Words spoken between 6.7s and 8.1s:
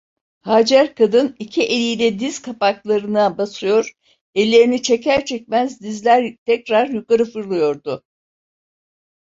yukarı fırlıyordu.